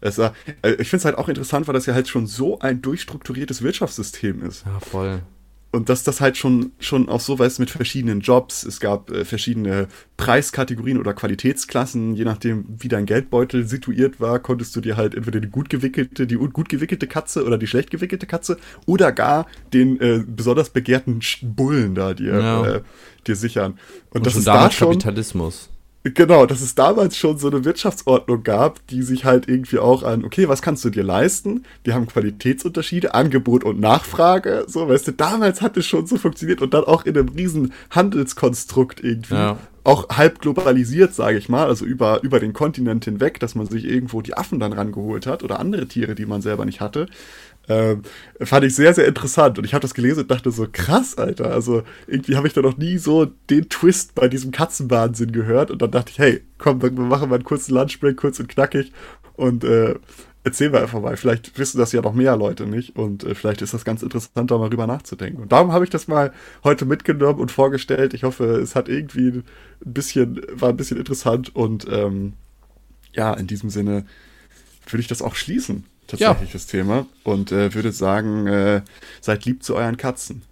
es 0.00 0.18
äh, 0.18 0.32
ich 0.62 0.88
finde 0.88 0.96
es 0.96 1.04
halt 1.04 1.18
auch 1.18 1.28
interessant, 1.28 1.68
weil 1.68 1.74
das 1.74 1.86
ja 1.86 1.94
halt 1.94 2.08
schon 2.08 2.26
so 2.26 2.58
ein 2.58 2.82
durchstrukturiertes 2.82 3.62
Wirtschaftssystem 3.62 4.42
ist. 4.44 4.66
Ja, 4.66 4.80
voll. 4.80 5.22
Und 5.72 5.88
dass 5.88 6.04
das 6.04 6.20
halt 6.20 6.36
schon, 6.36 6.72
schon 6.78 7.08
auch 7.08 7.20
so 7.20 7.38
weiß 7.38 7.58
mit 7.58 7.70
verschiedenen 7.70 8.20
Jobs. 8.20 8.62
Es 8.62 8.80
gab 8.80 9.10
äh, 9.10 9.24
verschiedene 9.24 9.88
Preiskategorien 10.16 10.98
oder 10.98 11.12
Qualitätsklassen. 11.12 12.14
Je 12.14 12.24
nachdem, 12.24 12.64
wie 12.78 12.88
dein 12.88 13.04
Geldbeutel 13.04 13.66
situiert 13.66 14.20
war, 14.20 14.38
konntest 14.38 14.74
du 14.74 14.80
dir 14.80 14.96
halt 14.96 15.14
entweder 15.14 15.40
die 15.40 15.48
gut 15.48 15.68
gewickelte, 15.68 16.26
die 16.26 16.36
gut 16.36 16.68
gewickelte 16.68 17.06
Katze 17.06 17.44
oder 17.44 17.58
die 17.58 17.66
schlecht 17.66 17.90
gewickelte 17.90 18.26
Katze 18.26 18.58
oder 18.86 19.12
gar 19.12 19.46
den 19.74 20.00
äh, 20.00 20.24
besonders 20.26 20.70
begehrten 20.70 21.20
Bullen 21.42 21.94
da 21.94 22.14
dir, 22.14 22.38
ja. 22.38 22.66
äh, 22.66 22.80
dir 23.26 23.36
sichern. 23.36 23.72
Und, 24.10 24.20
Und 24.20 24.26
das 24.26 24.36
ist 24.36 24.46
da 24.46 24.70
schon 24.70 24.88
Kapitalismus. 24.92 25.68
Genau, 26.14 26.46
dass 26.46 26.60
es 26.60 26.74
damals 26.76 27.16
schon 27.16 27.38
so 27.38 27.48
eine 27.48 27.64
Wirtschaftsordnung 27.64 28.44
gab, 28.44 28.86
die 28.88 29.02
sich 29.02 29.24
halt 29.24 29.48
irgendwie 29.48 29.78
auch 29.78 30.04
an, 30.04 30.24
okay, 30.24 30.48
was 30.48 30.62
kannst 30.62 30.84
du 30.84 30.90
dir 30.90 31.02
leisten? 31.02 31.64
Wir 31.82 31.94
haben 31.94 32.06
Qualitätsunterschiede, 32.06 33.14
Angebot 33.14 33.64
und 33.64 33.80
Nachfrage, 33.80 34.66
so, 34.68 34.88
weißt 34.88 35.08
du, 35.08 35.12
damals 35.12 35.62
hat 35.62 35.76
es 35.76 35.86
schon 35.86 36.06
so 36.06 36.16
funktioniert 36.16 36.62
und 36.62 36.74
dann 36.74 36.84
auch 36.84 37.06
in 37.06 37.16
einem 37.16 37.30
riesen 37.30 37.72
Handelskonstrukt 37.90 39.02
irgendwie. 39.02 39.34
Ja. 39.34 39.58
Auch 39.82 40.08
halb 40.10 40.40
globalisiert, 40.40 41.14
sage 41.14 41.38
ich 41.38 41.48
mal, 41.48 41.66
also 41.66 41.84
über, 41.84 42.22
über 42.22 42.40
den 42.40 42.52
Kontinent 42.52 43.04
hinweg, 43.04 43.38
dass 43.40 43.54
man 43.54 43.66
sich 43.66 43.84
irgendwo 43.84 44.20
die 44.20 44.36
Affen 44.36 44.58
dann 44.58 44.72
rangeholt 44.72 45.26
hat 45.26 45.44
oder 45.44 45.60
andere 45.60 45.86
Tiere, 45.86 46.14
die 46.14 46.26
man 46.26 46.42
selber 46.42 46.64
nicht 46.64 46.80
hatte. 46.80 47.06
Ähm, 47.68 48.02
fand 48.40 48.64
ich 48.64 48.74
sehr, 48.74 48.94
sehr 48.94 49.06
interessant. 49.06 49.58
Und 49.58 49.64
ich 49.64 49.74
habe 49.74 49.82
das 49.82 49.94
gelesen 49.94 50.20
und 50.20 50.30
dachte 50.30 50.50
so, 50.50 50.66
krass, 50.70 51.18
Alter. 51.18 51.52
Also 51.52 51.82
irgendwie 52.06 52.36
habe 52.36 52.46
ich 52.46 52.52
da 52.52 52.62
noch 52.62 52.76
nie 52.76 52.98
so 52.98 53.26
den 53.50 53.68
Twist 53.68 54.14
bei 54.14 54.28
diesem 54.28 54.52
Katzenwahnsinn 54.52 55.32
gehört. 55.32 55.70
Und 55.70 55.82
dann 55.82 55.90
dachte 55.90 56.10
ich, 56.12 56.18
hey, 56.18 56.42
komm, 56.58 56.82
wir 56.82 56.90
machen 56.90 57.28
mal 57.28 57.36
einen 57.36 57.44
kurzen 57.44 57.74
Lunchbreak, 57.74 58.16
kurz 58.16 58.38
und 58.38 58.48
knackig. 58.48 58.92
Und 59.34 59.64
äh, 59.64 59.96
erzählen 60.44 60.72
wir 60.72 60.80
einfach 60.80 61.00
mal. 61.00 61.16
Vielleicht 61.16 61.58
wissen 61.58 61.78
das 61.78 61.92
ja 61.92 62.02
noch 62.02 62.14
mehr 62.14 62.36
Leute 62.36 62.66
nicht. 62.66 62.96
Und 62.96 63.24
äh, 63.24 63.34
vielleicht 63.34 63.62
ist 63.62 63.74
das 63.74 63.84
ganz 63.84 64.02
interessant, 64.02 64.50
da 64.50 64.58
mal 64.58 64.70
drüber 64.70 64.86
nachzudenken. 64.86 65.42
Und 65.42 65.52
darum 65.52 65.72
habe 65.72 65.84
ich 65.84 65.90
das 65.90 66.06
mal 66.06 66.32
heute 66.62 66.84
mitgenommen 66.84 67.40
und 67.40 67.50
vorgestellt. 67.50 68.14
Ich 68.14 68.22
hoffe, 68.22 68.44
es 68.44 68.76
hat 68.76 68.88
irgendwie 68.88 69.28
ein 69.28 69.44
bisschen, 69.84 70.40
war 70.52 70.68
ein 70.68 70.76
bisschen 70.76 70.98
interessant. 70.98 71.54
Und 71.54 71.86
ähm, 71.90 72.34
ja, 73.12 73.34
in 73.34 73.48
diesem 73.48 73.70
Sinne 73.70 74.06
würde 74.88 75.00
ich 75.00 75.08
das 75.08 75.20
auch 75.22 75.34
schließen 75.34 75.84
tatsächlich 76.06 76.50
ja. 76.50 76.52
das 76.52 76.66
Thema. 76.66 77.06
Und 77.24 77.52
äh, 77.52 77.74
würde 77.74 77.92
sagen, 77.92 78.46
äh, 78.46 78.82
seid 79.20 79.44
lieb 79.44 79.62
zu 79.62 79.76
euren 79.76 79.96
Katzen. 79.96 80.42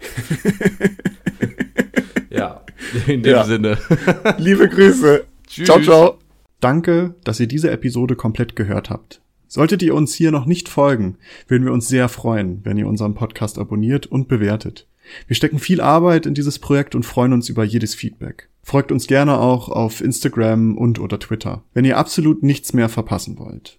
ja, 2.30 2.62
in 3.06 3.22
dem 3.22 3.32
ja. 3.32 3.44
Sinne. 3.44 3.78
Liebe 4.38 4.68
Grüße. 4.68 5.24
Tschüss. 5.46 5.66
Ciao, 5.66 5.80
ciao. 5.80 6.18
Danke, 6.60 7.14
dass 7.24 7.40
ihr 7.40 7.46
diese 7.46 7.70
Episode 7.70 8.16
komplett 8.16 8.56
gehört 8.56 8.90
habt. 8.90 9.20
Solltet 9.46 9.82
ihr 9.82 9.94
uns 9.94 10.14
hier 10.14 10.30
noch 10.30 10.46
nicht 10.46 10.68
folgen, 10.68 11.16
würden 11.46 11.64
wir 11.64 11.72
uns 11.72 11.86
sehr 11.86 12.08
freuen, 12.08 12.60
wenn 12.64 12.76
ihr 12.76 12.88
unseren 12.88 13.14
Podcast 13.14 13.58
abonniert 13.58 14.06
und 14.06 14.26
bewertet. 14.26 14.88
Wir 15.26 15.36
stecken 15.36 15.58
viel 15.58 15.80
Arbeit 15.80 16.26
in 16.26 16.34
dieses 16.34 16.58
Projekt 16.58 16.94
und 16.94 17.04
freuen 17.04 17.32
uns 17.32 17.48
über 17.48 17.64
jedes 17.64 17.94
Feedback. 17.94 18.48
Folgt 18.62 18.90
uns 18.90 19.06
gerne 19.06 19.38
auch 19.38 19.68
auf 19.68 20.00
Instagram 20.00 20.78
und 20.78 20.98
oder 20.98 21.18
Twitter, 21.18 21.62
wenn 21.74 21.84
ihr 21.84 21.98
absolut 21.98 22.42
nichts 22.42 22.72
mehr 22.72 22.88
verpassen 22.88 23.38
wollt. 23.38 23.78